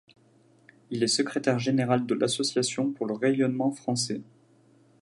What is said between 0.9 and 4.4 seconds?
est secrétaire général de l'Association pour le Rayonnement Français.